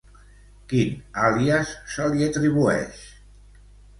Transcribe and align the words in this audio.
Quin 0.71 0.95
àlies 1.25 1.75
se 1.95 2.07
li 2.13 2.27
atribueix? 2.29 3.05